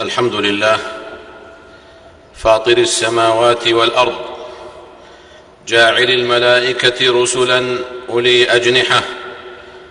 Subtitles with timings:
[0.00, 0.78] الحمد لله.
[2.34, 4.14] فاطر السماوات والأرض.
[5.68, 7.78] جاعل الملائكة رسلا
[8.08, 9.02] أولي أجنحة.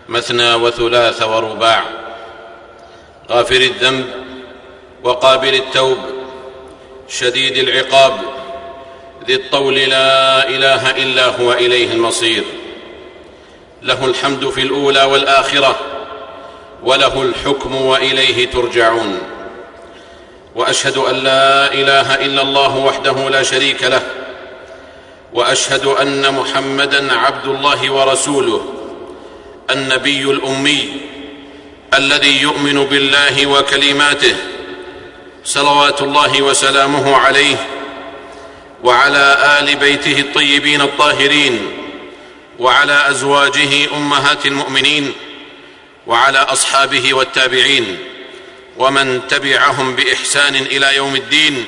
[0.09, 1.83] مثنى وثلاث ورباع.
[3.29, 4.05] غافر الذنب
[5.03, 5.97] وقابل التوب.
[7.09, 8.19] شديد العقاب.
[9.27, 12.43] ذي الطول لا إله إلا هو إليه المصير.
[13.81, 15.79] له الحمد في الأولى والآخرة.
[16.83, 19.34] وله الحكم وإليه ترجعون.
[20.55, 24.01] وأشهد أن لا إله إلا الله وحده لا شريك له
[25.33, 28.73] وأشهد أن محمدا عبد الله ورسوله
[29.71, 30.89] النبي الأمي
[31.93, 34.35] الذي يؤمن بالله وكلماته
[35.43, 37.55] صلوات الله وسلامه عليه
[38.83, 41.71] وعلى آل بيته الطيبين الطاهرين
[42.59, 45.13] وعلى أزواجه أمهات المؤمنين
[46.07, 47.97] وعلى أصحابه والتابعين.
[48.77, 51.65] ومن تبعهم بإحسان إلى يوم الدين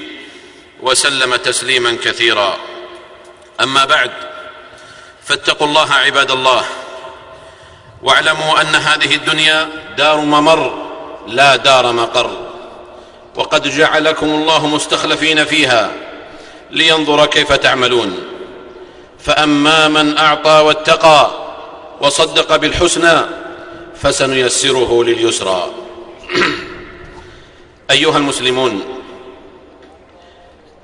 [0.82, 2.58] وسلم تسليما كثيرا.
[3.62, 4.12] أما بعد
[5.26, 6.64] فاتقوا الله عباد الله
[8.04, 10.88] واعلموا أن هذه الدنيا دار ممر
[11.28, 12.32] لا دار مقر.
[13.36, 15.92] وقد جعلكم الله مستخلفين فيها
[16.72, 18.24] لينظر كيف تعملون.
[19.20, 21.32] فأما من أعطى واتقى
[22.02, 23.22] وصدق بالحسنى
[24.02, 25.72] فسنيسره لليسرى.
[27.92, 28.84] أيها المسلمون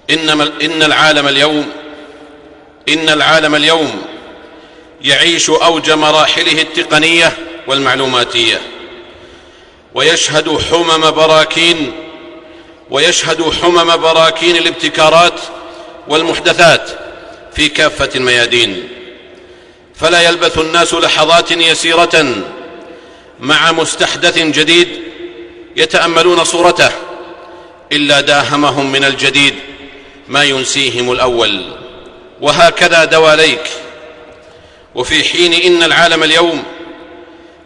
[0.09, 1.69] إنما إن العالم اليوم
[2.89, 4.01] إن العالم اليوم
[5.01, 7.37] يعيش أوج مراحله التقنية
[7.67, 8.61] والمعلوماتية
[9.93, 11.91] ويشهد حمم براكين
[12.89, 15.39] ويشهد حمم براكين الابتكارات
[16.07, 16.89] والمحدثات
[17.55, 18.89] في كافة الميادين.
[19.95, 22.35] فلا يلبث الناس لحظات يسيرة
[23.39, 25.03] مع مستحدث جديد
[25.75, 26.91] يتأملون صورته
[27.91, 29.55] إلا داهمهم من الجديد
[30.27, 31.61] ما ينسيهم الأول.
[32.41, 33.69] وهكذا دواليك.
[34.95, 36.63] وفي حين إن العالم اليوم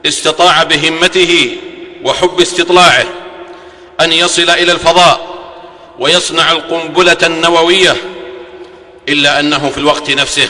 [0.06, 1.58] استطاع بهمته
[2.04, 3.06] وحب استطلاعه
[4.02, 5.28] أن يصل إلى الفضاء
[6.00, 7.96] ويصنع القنبلة النووية
[9.10, 10.50] إلا أنه في الوقت نفسه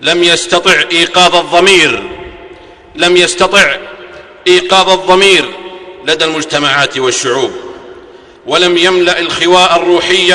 [0.00, 2.02] لم يستطع إيقاظ الضمير
[2.94, 3.76] لم يستطع
[4.46, 5.44] إيقاظ الضمير
[6.06, 7.50] لدى المجتمعات والشعوب.
[8.46, 10.34] ولم يملأ الخواء الروحي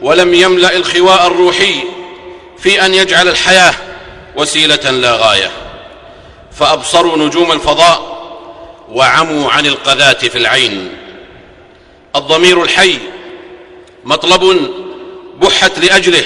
[0.00, 1.74] ولم يملأ الخواء الروحي
[2.58, 3.74] في أن يجعل الحياة
[4.36, 5.50] وسيلة لا غاية.
[6.58, 8.16] فأبصروا نجوم الفضاء
[8.92, 10.96] وعموا عن القذاه في العين.
[12.16, 12.98] الضمير الحي
[14.04, 14.70] مطلب
[15.40, 16.24] بحت لأجله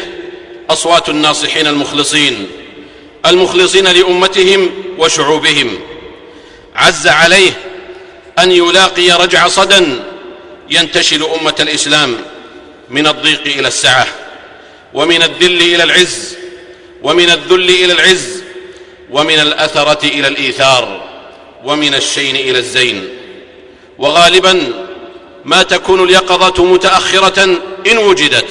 [0.70, 2.48] أصوات الناصحين المخلصين
[3.26, 5.78] المخلصين لأمتهم وشعوبهم.
[6.76, 7.52] عز عليه
[8.42, 9.86] أن يلاقي رجع صدى
[10.70, 12.16] ينتشل أمة الإسلام
[12.90, 14.06] من الضيق إلى السعة
[14.94, 16.36] ومن الذل إلى العز
[17.02, 18.42] ومن الذل إلى العز
[19.10, 21.04] ومن الأثرة إلى الإيثار
[21.64, 23.08] ومن الشين إلى الزين.
[23.98, 24.72] وغالبا
[25.44, 27.42] ما تكون اليقظة متأخرة
[27.90, 28.48] إن وجدت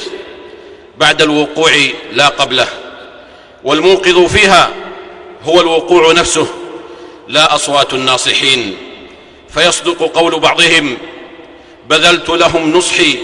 [0.98, 1.72] بعد الوقوع
[2.14, 2.68] لا قبله.
[3.64, 4.70] والموقظ فيها
[5.44, 6.48] هو الوقوع نفسه
[7.28, 8.78] لا أصوات الناصحين.
[9.54, 10.98] فيصدق قول بعضهم
[11.90, 13.20] بذلت لهم نصحي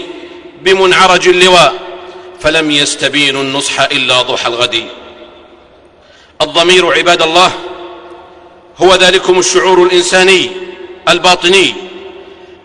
[0.62, 1.74] بمنعرج اللواء
[2.40, 4.88] فلم يستبينوا النصح إلا ضحى الغد.
[6.42, 7.52] الضمير عباد الله
[8.78, 10.50] هو ذلكم الشعور الإنساني
[11.08, 11.74] الباطني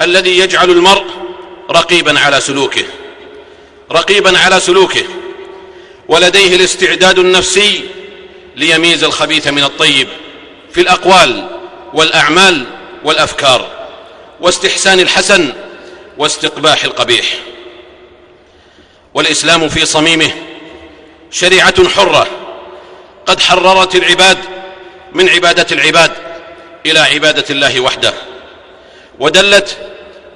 [0.02, 1.06] الذي يجعل المرء
[1.72, 2.86] رقيبا على سلوكه
[3.92, 5.04] رقيبا على سلوكه
[6.08, 7.82] ولديه الاستعداد النفسي
[8.56, 10.08] ليميز الخبيث من الطيب
[10.72, 11.48] في الأقوال
[11.94, 12.66] والأعمال
[13.04, 13.68] والأفكار
[14.42, 15.54] واستحسان الحسن
[16.18, 17.26] واستقباح القبيح.
[19.14, 20.32] والإسلام في صميمه
[21.32, 22.28] شريعة حرة
[23.26, 24.38] قد حررت العباد
[25.14, 26.12] من عبادة العباد
[26.86, 28.14] إلى عبادة الله وحده
[29.20, 29.78] ودلت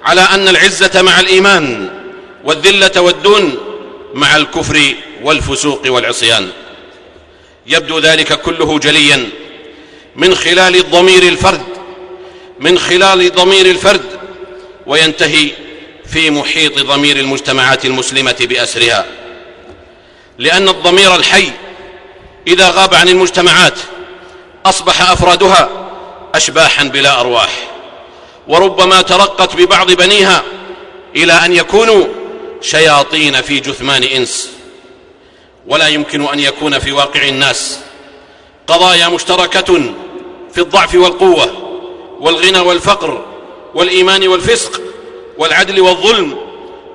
[0.03, 1.89] على أن العزة مع الإيمان
[2.43, 3.57] والذلة والدون
[4.13, 6.49] مع الكفر والفسوق والعصيان.
[7.67, 9.29] يبدو ذلك كله جليا
[10.15, 11.74] من خلال ضمير الفرد
[12.59, 14.05] من خلال ضمير الفرد
[14.87, 15.51] وينتهي
[16.05, 19.05] في محيط ضمير المجتمعات المسلمة بأسرها.
[20.37, 21.51] لأن الضمير الحي
[22.47, 23.79] إذا غاب عن المجتمعات
[24.65, 25.69] أصبح أفرادها
[26.35, 27.49] اشباحا بلا أرواح.
[28.47, 30.43] وربما ترقت ببعض بنيها
[31.15, 32.05] إلى أن يكونوا
[32.61, 34.49] شياطين في جثمان إنس.
[35.67, 37.79] ولا يمكن أن يكون في واقع الناس
[38.67, 39.93] قضايا مشتركة
[40.53, 41.64] في الضعف والقوة.
[42.25, 43.25] والغنى والفقر
[43.75, 44.81] والإيمان والفسق
[45.37, 46.37] والعدل والظلم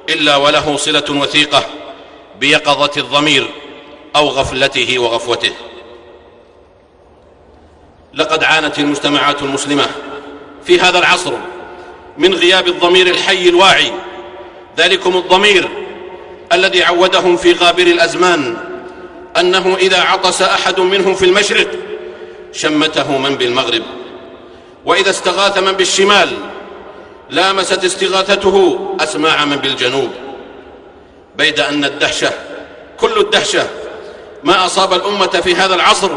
[0.08, 1.64] إلا وله صلة وثيقة
[2.40, 3.46] بيقظة الضمير
[4.16, 5.52] أو غفلته وغفوته.
[8.14, 9.86] لقد عانت المجتمعات المسلمة
[10.64, 11.32] في هذا العصر
[12.18, 13.92] من غياب الضمير الحي الواعي
[14.78, 15.68] ذلكم الضمير
[16.52, 18.56] الذي عودهم في غابر الأزمان
[19.38, 21.68] أنه إذا عطس أحد منهم في المشرق
[22.52, 23.82] شمته من بالمغرب.
[24.84, 26.36] وإذا استغاث من بالشمال
[27.30, 30.10] لامست استغاثته أسماع من بالجنوب.
[31.36, 32.32] بيد أن الدهشة
[33.00, 33.68] كل الدهشة
[34.44, 36.10] ما أصاب الأمة في هذا العصر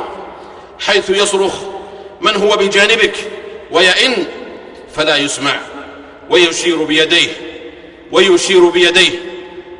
[0.79, 1.53] حيث يصرخ
[2.21, 3.15] من هو بجانبك
[3.71, 4.25] ويئن
[4.95, 5.55] فلا يسمع.
[6.29, 7.29] ويشير بيديه
[8.11, 9.19] ويشير بيديه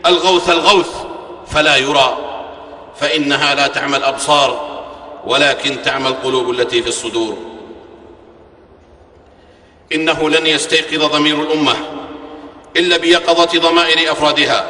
[0.05, 0.89] الغوث الغوث
[1.47, 2.17] فلا يرى.
[2.99, 4.83] فإنها لا تعمى الابصار
[5.25, 7.52] ولكن تعمى القلوب التي في الصدور.
[9.93, 11.75] إنه لن يستيقظ ضمير الأمة
[12.77, 14.67] إلا بيقظة ضمائر أفرادها.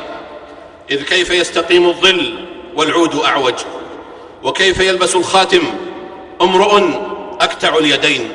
[0.92, 3.56] إذ كيف يستقيم الظل والعود أعوج؟
[4.44, 5.62] وكيف يلبس الخاتم؟
[6.42, 6.82] امرؤ
[7.42, 8.32] أكتع اليدين.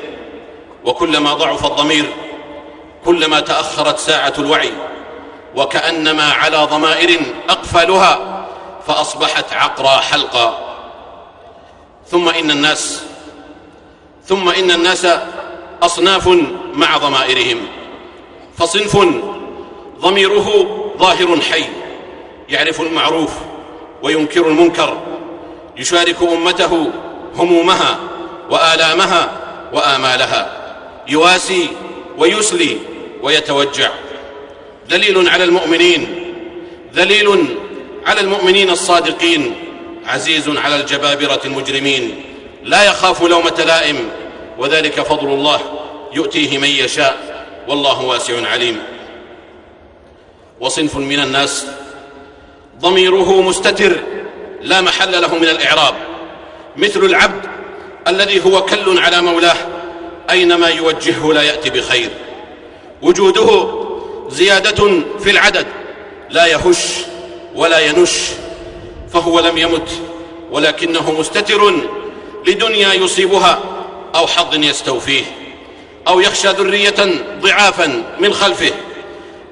[0.85, 2.05] وكلما ضعف الضمير
[3.05, 4.71] كلما تأخرت ساعة الوعي
[5.55, 8.45] وكأنما على ضمائر أقفالها
[8.87, 10.75] فأصبحت عقرى حلقا
[12.07, 13.03] ثم إن الناس
[14.25, 15.07] ثم إن الناس
[15.81, 16.27] أصناف
[16.73, 17.57] مع ضمائرهم.
[18.57, 18.97] فصنف
[20.01, 20.67] ضميره
[20.99, 21.63] ظاهر حي
[22.49, 23.31] يعرف المعروف
[24.03, 24.97] وينكر المنكر
[25.77, 26.91] يشارك أمته
[27.35, 27.99] همومها
[28.49, 29.31] وآلامها
[29.73, 30.55] وآمالها
[31.07, 31.67] يواسي
[32.17, 32.77] ويسلي
[33.21, 33.89] ويتوجع.
[34.89, 36.07] دليل على المؤمنين
[36.95, 37.45] ذليل
[38.05, 39.55] على المؤمنين الصادقين
[40.05, 42.23] عزيز على الجبابرة المجرمين
[42.63, 44.09] لا يخاف لومة لائم
[44.59, 45.59] وذلك فضل الله
[46.13, 47.17] يؤتيه من يشاء
[47.67, 48.79] والله واسع عليم.
[50.59, 51.65] وصنف من الناس
[52.81, 53.95] ضميره مستتر
[54.61, 55.95] لا محل له من الإعراب.
[56.77, 57.45] مثل العبد
[58.07, 59.57] الذي هو كل على مولاه
[60.29, 62.09] أينما يوجهه لا يأتي بخير.
[63.01, 63.79] وجوده
[64.29, 65.67] زيادة في العدد
[66.29, 67.05] لا يهش
[67.55, 68.19] ولا ينش
[69.13, 69.89] فهو لم يمت
[70.51, 71.73] ولكنه مستتر
[72.47, 73.59] لدنيا يصيبها.
[74.15, 75.23] أو حظ يستوفيه
[76.07, 78.71] أو يخشى ذرية ضعافا من خلفه.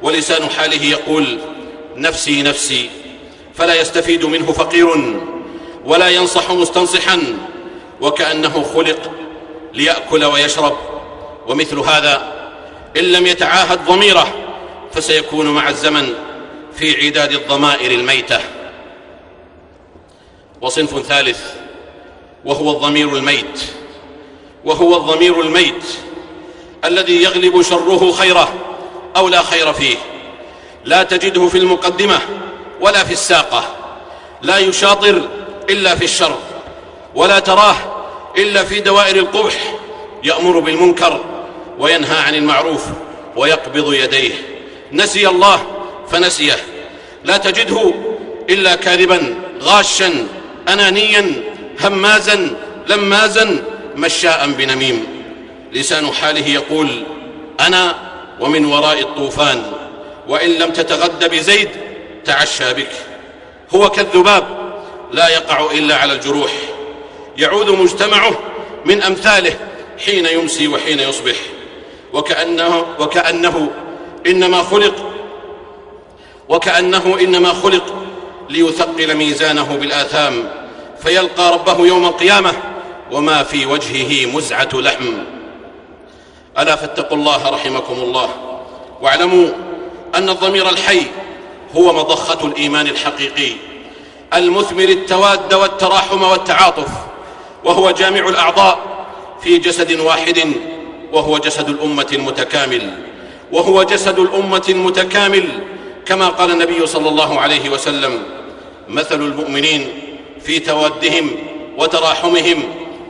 [0.02, 1.40] ولسان حاله يقول
[1.96, 2.90] نفسي نفسي
[3.56, 4.88] فلا يستفيد منه فقير
[5.86, 7.24] ولا ينصح مستنصحا
[8.02, 9.12] وكأنه خلق
[9.74, 10.78] ليأكل ويشرب.
[11.48, 12.34] ومثل هذا
[12.98, 14.34] إن لم يتعاهد ضميره
[14.94, 16.14] فسيكون مع الزمن
[16.76, 18.40] في عداد الضمائر الميتة.
[20.62, 21.40] وصنف ثالث
[22.46, 23.77] وهو الضمير الميت.
[24.68, 25.84] وهو الضمير الميت
[26.86, 28.54] الذي يغلب شره خيره
[29.16, 29.96] أو لا خير فيه.
[30.86, 32.20] لا تجده في المقدمة
[32.82, 33.64] ولا في الساقة.
[34.42, 35.22] لا يشاطر
[35.70, 36.36] إلا في الشر.
[37.16, 37.76] ولا تراه
[38.38, 39.76] إلا في دوائر القبح.
[40.24, 41.26] يأمر بالمنكر
[41.80, 42.86] وينهى عن المعروف
[43.36, 44.34] ويقبض يديه.
[44.92, 45.64] نسي الله
[46.12, 46.58] فنسيه.
[47.24, 47.94] لا تجده
[48.50, 50.28] إلا كاذبا غاشا
[50.70, 51.44] أنانيا
[51.82, 52.56] همازا
[52.88, 53.64] لمازا
[53.98, 55.06] مشاء بنميم.
[55.74, 57.04] لسان حاله يقول
[57.60, 57.96] أنا
[58.40, 59.64] ومن وراء الطوفان
[60.28, 61.70] وإن لم تتغد بزيد
[62.26, 62.92] تعشى بك.
[63.76, 64.44] هو كالذباب
[65.12, 66.52] لا يقع إلا على الجروح.
[67.38, 68.40] يعود مجتمعه
[68.86, 69.54] من أمثاله
[70.06, 71.36] حين يمسي وحين يصبح.
[72.14, 73.70] وكأنه وكأنه
[74.28, 75.14] إنما خلق
[76.50, 77.96] وكأنه إنما خلق
[78.50, 80.50] ليثقل ميزانه بالآثام.
[81.04, 82.54] فيلقى ربه يوم القيامة
[83.12, 85.14] وما في وجهه مزعة لحم.
[86.60, 88.30] ألا فاتقوا الله رحمكم الله.
[89.02, 89.50] واعلموا
[90.16, 91.02] أن الضمير الحي
[91.76, 93.52] هو مضخة الإيمان الحقيقي.
[94.34, 96.90] المثمر التواد والتراحم والتعاطف
[97.64, 98.80] وهو جامع الأعضاء
[99.42, 100.54] في جسد واحد
[101.14, 102.92] وهو جسد الأمة المتكامل
[103.52, 105.50] وهو جسد الأمة المتكامل.
[106.06, 108.24] كما قال النبي صلى الله عليه وسلم
[108.90, 109.90] مثل المؤمنين
[110.42, 111.30] في توادهم
[111.78, 112.64] وتراحمهم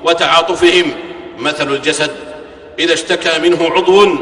[0.07, 0.93] وتعاطفهم.
[1.39, 2.11] مثل الجسد.
[2.79, 4.15] إذا اشتكى منه عضو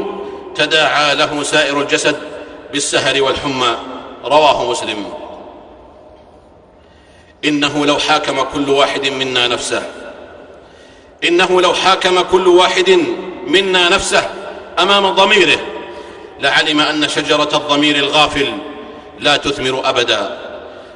[0.54, 2.16] تداعى له سائر الجسد
[2.72, 3.76] بالسهر والحمى.
[4.24, 5.04] رواه مسلم.
[7.44, 9.82] إنه لو حاكم كل واحد منا نفسه.
[11.24, 12.98] إنه لو حاكم كل واحد
[13.46, 14.30] منا نفسه
[14.78, 15.58] أمام ضميره.
[16.40, 18.52] لعلم أن شجرة الضمير الغافل
[19.20, 20.38] لا تثمر أبدا.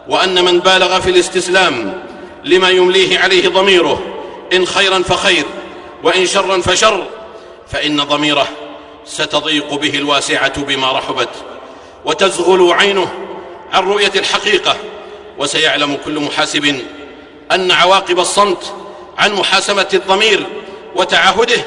[0.08, 2.02] وأن من بالغ في الاستسلام
[2.44, 4.19] لما يمليه عليه ضميره.
[4.52, 5.44] إن خيرا فخير
[6.02, 7.06] وإن شرا فشر
[7.68, 8.48] فإن ضميره
[9.04, 11.28] ستضيق به الواسعة بما رحبت
[12.04, 13.12] وتزغل عينه
[13.72, 14.76] عن رؤية الحقيقة
[15.38, 16.80] وسيعلم كل محاسب
[17.52, 18.74] أن عواقب الصمت
[19.18, 20.46] عن محاسبة الضمير
[20.96, 21.64] وتعهده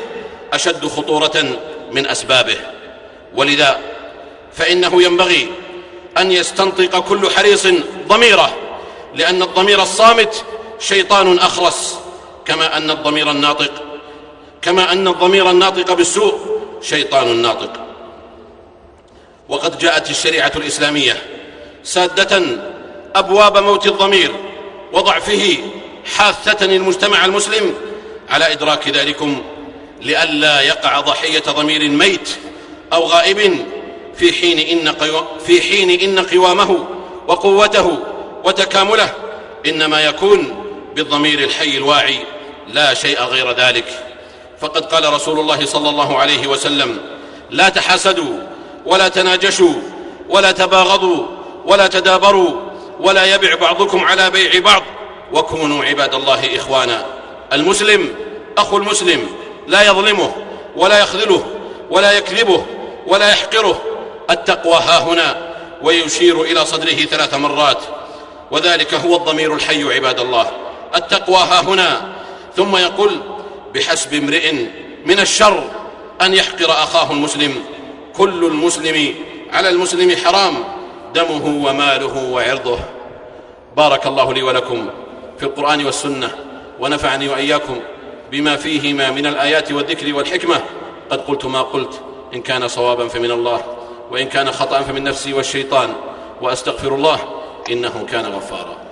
[0.54, 1.58] أشد خطورة
[1.92, 2.58] من أسبابه.
[3.36, 3.80] ولذا
[4.54, 5.50] فإنه ينبغي
[6.18, 7.68] أن يستنطق كل حريص
[8.08, 8.54] ضميره
[9.16, 10.46] لأن الضمير الصامت
[10.80, 12.03] شيطان أخرس.
[12.46, 13.72] كما أن الضمير الناطق
[14.62, 16.40] كما أن الضمير الناطق بالسوء
[16.82, 17.72] شيطان ناطق.
[19.50, 21.24] وقد جاءت الشريعة الإسلامية
[21.84, 22.42] سادة
[23.16, 24.32] أبواب موت الضمير
[24.94, 25.58] وضعفه
[26.16, 27.74] حاثة المجتمع المسلم
[28.30, 29.44] على إدراك ذلكم
[30.02, 32.30] لئلا يقع ضحية ضمير ميت
[32.94, 33.66] أو غائب
[34.16, 34.96] في حين إن,
[35.46, 36.86] في حين إن قوامه
[37.28, 38.00] وقوته
[38.44, 39.14] وتكامله
[39.66, 40.63] إنما يكون
[40.96, 42.20] بالضمير الحي الواعي
[42.68, 43.86] لا شيء غير ذلك.
[44.62, 47.00] فقد قال رسول الله صلى الله عليه وسلم
[47.50, 48.40] لا تحاسدوا
[48.86, 49.74] ولا تناجشوا
[50.30, 51.26] ولا تباغضوا
[51.66, 52.52] ولا تدابروا
[53.00, 54.84] ولا يبع بعضكم على بيع بعض.
[55.34, 57.06] وكونوا عباد الله إخوانا.
[57.54, 58.16] المسلم
[58.58, 59.30] أخو المسلم
[59.68, 60.36] لا يظلمه
[60.76, 61.46] ولا يخذله
[61.90, 62.66] ولا يكذبه
[63.08, 63.82] ولا يحقره.
[64.30, 67.80] التقوى ها هنا ويشير إلى صدره ثلاث مرات.
[68.52, 70.52] وذلك هو الضمير الحي عباد الله.
[70.96, 72.14] التقوى ها هنا.
[72.56, 73.20] ثم يقول
[73.74, 74.54] بحسب امرئ
[75.06, 75.64] من الشر
[76.22, 77.56] أن يحقر أخاه المسلم.
[78.16, 79.16] كل المسلم
[79.54, 80.54] على المسلم حرام
[81.16, 82.80] دمه وماله وعرضه.
[83.78, 84.90] بارك الله لي ولكم
[85.38, 86.30] في القرآن والسنة
[86.80, 87.80] ونفعني وإياكم
[88.32, 90.62] بما فيهما من الآيات والذكر والحكمة.
[91.10, 92.02] قد قلت ما قلت
[92.34, 93.62] إن كان صوابا فمن الله
[94.12, 95.94] وإن كان خطأ فمن نفسي والشيطان.
[96.42, 97.20] وأستغفر الله
[97.72, 98.83] إنه كان غفارا.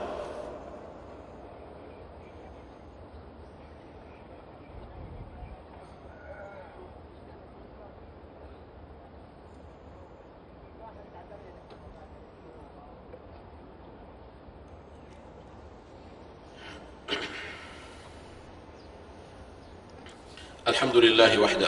[20.72, 21.68] الحمد لله وحده.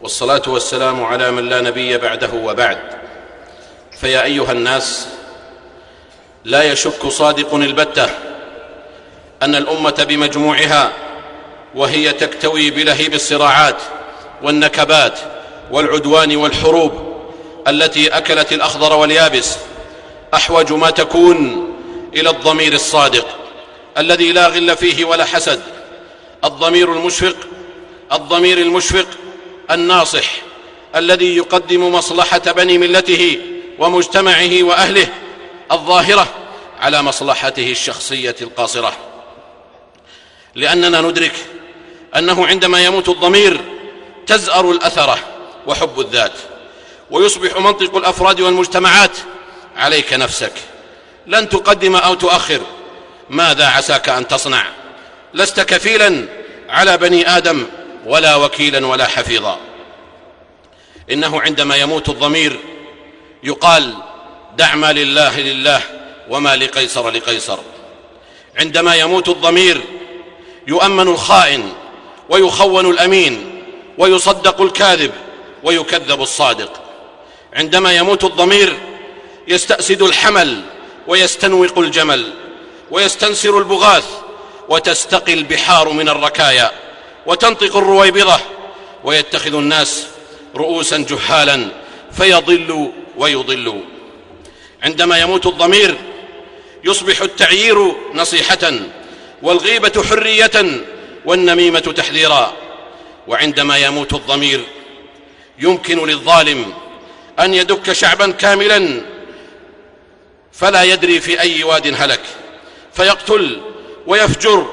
[0.00, 2.78] والصلاة والسلام على من لا نبي بعده وبعد.
[4.00, 5.08] فيا أيها الناس
[6.44, 8.06] لا يشك صادق البتة
[9.42, 10.92] أن الأمة بمجموعها
[11.74, 13.82] وهي تكتوي بلهيب الصراعات
[14.42, 15.18] والنكبات
[15.70, 16.92] والعدوان والحروب
[17.68, 19.56] التي أكلت الأخضر واليابس
[20.34, 21.68] أحوج ما تكون
[22.14, 23.26] إلى الضمير الصادق
[23.98, 25.73] الذي لا غل فيه ولا حسد.
[26.54, 27.36] الضمير المشفق
[28.12, 29.06] الضمير المشفق
[29.70, 30.24] الناصح
[30.96, 33.38] الذي يقدم مصلحة بني ملته
[33.78, 35.08] ومجتمعه وأهله
[35.72, 36.26] الظاهرة
[36.80, 38.96] على مصلحته الشخصية القاصرة.
[40.54, 41.32] لأننا ندرك
[42.16, 43.60] أنه عندما يموت الضمير
[44.26, 45.18] تزأر الاثره
[45.66, 46.32] وحب الذات
[47.10, 49.16] ويصبح منطق الأفراد والمجتمعات
[49.76, 50.52] عليك نفسك.
[51.26, 52.60] لن تقدم أو تؤخر.
[53.30, 54.66] ماذا عساك أن تصنع؟
[55.34, 56.43] لست كفيلا
[56.74, 57.66] على بني آدم
[58.06, 59.58] ولا وكيلا ولا حفيظا.
[61.10, 62.56] إنه عندما يموت الضمير
[63.42, 63.94] يقال
[64.56, 65.80] دع ما لله لله
[66.30, 67.58] وما لقيصر لقيصر.
[68.58, 69.80] عندما يموت الضمير
[70.66, 71.72] يؤمن الخائن
[72.28, 73.62] ويخون الأمين
[73.98, 75.12] ويصدق الكاذب
[75.62, 76.82] ويكذب الصادق.
[77.52, 78.76] عندما يموت الضمير
[79.48, 80.62] يستأسد الحمل
[81.06, 82.32] ويستنوق الجمل
[82.90, 84.23] ويستنسر البغاث
[84.68, 86.70] وتستقي البحار من الركايا
[87.26, 88.40] وتنطق الرويبضة
[89.04, 90.06] ويتخذ الناس
[90.56, 91.68] رؤوسا جهالا
[92.12, 93.80] فيضل ويضل.
[94.82, 95.96] عندما يموت الضمير
[96.84, 98.72] يصبح التعيير نصيحة
[99.42, 100.84] والغيبة حرية
[101.24, 102.52] والنميمة تحذيرا.
[103.28, 104.60] وعندما يموت الضمير
[105.58, 106.72] يمكن للظالم
[107.40, 109.00] أن يدك شعبا كاملا
[110.52, 112.20] فلا يدري في أي واد هلك
[112.92, 113.60] فيقتل
[114.06, 114.66] ويفجر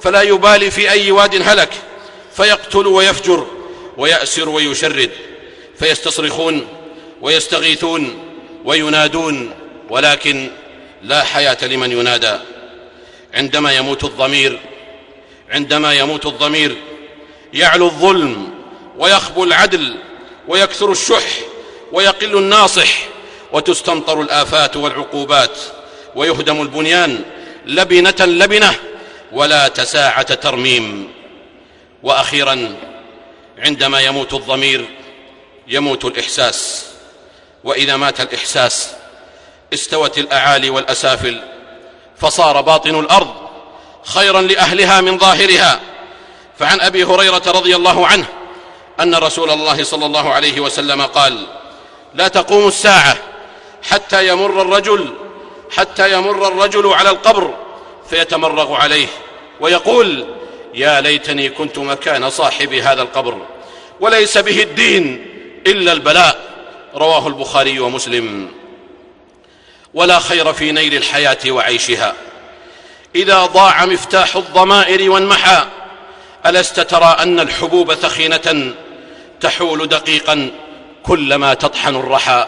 [0.00, 1.70] فلا يبالي في أي واد هلك
[2.36, 3.46] فيقتل ويفجر
[3.96, 5.10] ويأسر ويشرد
[5.78, 6.68] فيستصرخون
[7.20, 8.18] ويستغيثون
[8.64, 9.54] وينادون
[9.90, 10.50] ولكن
[11.02, 12.38] لا حياة لمن ينادى.
[13.34, 14.58] عندما يموت الضمير
[15.50, 16.76] عندما يموت الضمير
[17.54, 18.50] يعلو الظلم
[18.98, 19.94] ويخبو العدل
[20.48, 21.24] ويكثر الشح
[21.92, 22.98] ويقل الناصح
[23.52, 25.58] وتستمطر الآفات والعقوبات
[26.14, 27.24] ويهدم البنيان
[27.68, 28.74] لبنة لبنة
[29.32, 31.12] ولا تساعة ترميم.
[32.02, 32.74] وأخيرا
[33.58, 34.88] عندما يموت الضمير
[35.68, 36.86] يموت الإحساس.
[37.64, 38.90] وإذا مات الإحساس
[39.74, 41.42] استوت الأعالي والأسافل.
[42.16, 43.34] فصار باطن الأرض
[44.04, 45.80] خيرا لأهلها من ظاهرها.
[46.58, 48.26] فعن أبي هريرة رضي الله عنه
[49.00, 51.46] أن رسول الله صلى الله عليه وسلم قال
[52.14, 53.16] لا تقوم الساعة
[53.82, 55.14] حتى يمر الرجل
[55.70, 57.54] حتى يمر الرجل على القبر
[58.10, 59.06] فيتمرغ عليه
[59.60, 60.26] ويقول
[60.74, 63.38] يا ليتني كنت مكان صاحب هذا القبر
[64.00, 65.26] وليس به الدين
[65.66, 66.48] إلا البلاء.
[66.94, 68.50] رواه البخاري ومسلم.
[69.94, 72.14] ولا خير في نيل الحياة وعيشها.
[73.14, 75.64] إذا ضاع مفتاح الضمائر وانمحى
[76.46, 78.74] ألست ترى أن الحبوب ثخينة
[79.40, 80.50] تحول دقيقا
[81.02, 82.46] كلما تطحن الرحى.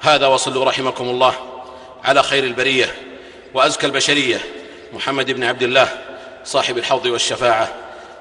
[0.00, 1.34] هذا وصلوا رحمكم الله.
[2.06, 2.94] على خير البرية
[3.54, 4.40] وأزكى البشرية.
[4.92, 5.88] محمد بن عبد الله
[6.44, 7.74] صاحب الحوض والشفاعة.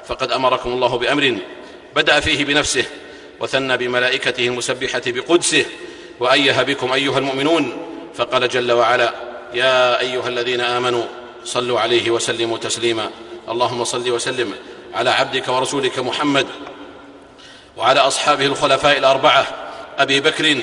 [0.07, 1.37] فقد أمركم الله بأمر
[1.95, 2.85] بدأ فيه بنفسه
[3.39, 5.65] وثنى بملائكته المسبحة بقدسه
[6.19, 7.77] وايه بكم أيها المؤمنون.
[8.15, 9.13] فقال جل وعلا
[9.53, 11.03] يا أيها الذين آمنوا
[11.43, 13.09] صلوا عليه وسلموا تسليما.
[13.49, 14.53] اللهم صل وسلم
[14.93, 16.47] على عبدك ورسولك محمد
[17.77, 19.47] وعلى أصحابه الخلفاء الأربعة
[19.97, 20.55] أبي بكر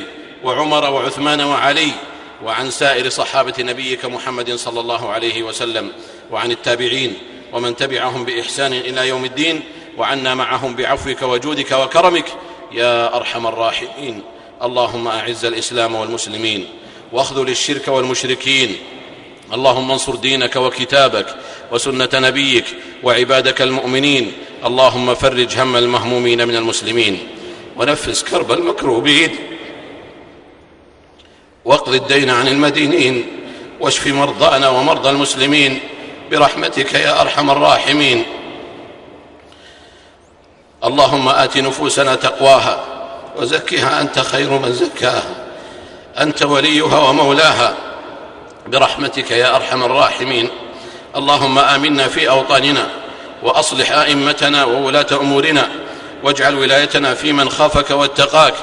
[0.44, 1.92] وعمر وعثمان وعلي.
[2.44, 5.92] وعن سائر صحابة نبيك محمد صلى الله عليه وسلم
[6.30, 7.14] وعن التابعين
[7.52, 9.60] ومن تبعهم بإحسان إلى يوم الدين
[9.98, 12.24] وعنا معهم بعفوك وجودك وكرمك
[12.72, 14.22] يا أرحم الراحمين.
[14.62, 16.68] اللهم أعز الإسلام والمسلمين
[17.12, 18.76] واخذل الشرك والمشركين.
[19.52, 21.26] اللهم انصر دينك وكتابك
[21.72, 22.64] وسنة نبيك
[23.02, 24.32] وعبادك المؤمنين.
[24.64, 27.18] اللهم فرج هم المهمومين من المسلمين.
[27.76, 29.36] ونفس كرب المكروبين.
[31.64, 33.26] واقض الدين عن المدينين
[33.80, 35.80] واشف مرضانا ومرضى المسلمين
[36.30, 38.24] برحمتك يا أرحم الراحمين.
[40.84, 42.84] اللهم آت نفوسنا تقواها
[43.36, 45.22] وزكها أنت خير من زكاها.
[46.20, 47.74] أنت وليها ومولاها
[48.66, 50.48] برحمتك يا أرحم الراحمين.
[51.16, 52.88] اللهم آمنا في أوطاننا
[53.42, 55.68] وأصلح أئمتنا وولاة أمورنا
[56.22, 58.54] واجعل ولايتنا في من خافك واتقاك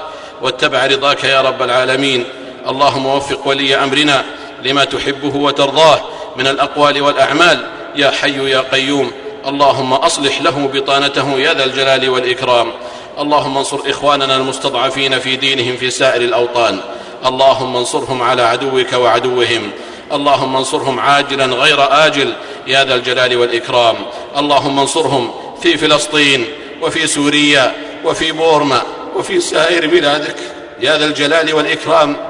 [0.41, 2.25] واتبع رضاك يا رب العالمين.
[2.69, 4.25] اللهم وفق ولي أمرنا
[4.63, 6.01] لما تحبه وترضاه
[6.35, 7.65] من الأقوال والأعمال.
[7.95, 9.11] يا حي يا قيوم
[9.47, 12.71] اللهم أصلح له بطانته يا ذا الجلال والإكرام.
[13.19, 16.79] اللهم انصر إخواننا المستضعفين في دينهم في سائر الأوطان.
[17.25, 19.71] اللهم انصرهم على عدوك وعدوهم.
[20.11, 22.33] اللهم انصرهم عاجلا غير آجل
[22.67, 23.95] يا ذا الجلال والإكرام.
[24.37, 26.45] اللهم انصرهم في فلسطين
[26.81, 28.81] وفي سوريا وفي بورما
[29.15, 30.35] وفي سائر بلادك
[30.79, 32.28] يا ذا الجلال والإكرام.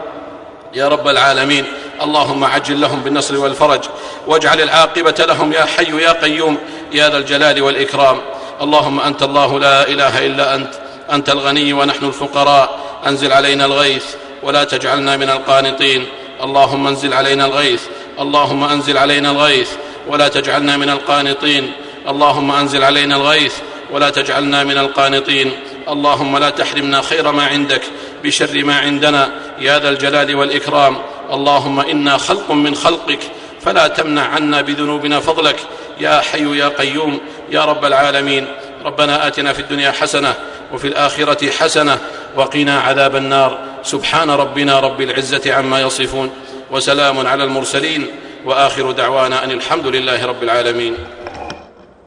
[0.74, 1.66] يا رب العالمين.
[2.02, 3.84] اللهم عجل لهم بالنصر والفرج
[4.28, 6.58] واجعل العاقبة لهم يا حي يا قيوم
[6.92, 8.18] يا ذا الجلال والإكرام.
[8.62, 10.74] اللهم أنت الله لا إله إلا أنت
[11.12, 12.80] أنت الغني ونحن الفقراء.
[13.08, 14.06] أنزل علينا الغيث
[14.44, 16.06] ولا تجعلنا من القانطين.
[16.44, 17.82] اللهم أنزل علينا الغيث
[18.20, 19.70] اللهم أنزل علينا الغيث
[20.08, 21.72] ولا تجعلنا من القانطين.
[22.08, 23.54] اللهم أنزل علينا الغيث
[23.92, 25.52] ولا تجعلنا من القانطين.
[25.90, 27.82] اللهم لا تحرمنا خير ما عندك
[28.24, 29.32] بشر ما عندنا.
[29.62, 30.98] يا ذا الجلال والإكرام.
[31.32, 33.20] اللهم إنا خلق من خلقك.
[33.62, 35.56] فلا تمنع عنا بذنوبنا فضلك.
[36.00, 37.20] يا حي يا قيوم.
[37.52, 38.48] يا رب العالمين.
[38.86, 40.34] ربنا آتنا في الدنيا حسنة
[40.74, 41.98] وفي الآخرة حسنة
[42.36, 43.60] وقنا عذاب النار.
[43.84, 46.32] سبحان ربنا رب العزة عما يصفون.
[46.72, 48.08] وسلام على المرسلين.
[48.46, 50.96] وآخر دعوانا أن الحمد لله رب العالمين.